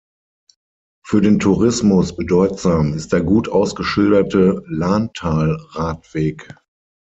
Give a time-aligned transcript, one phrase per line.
[1.05, 6.55] Für den Tourismus bedeutsam ist der gut ausgeschilderte Lahntalradweg.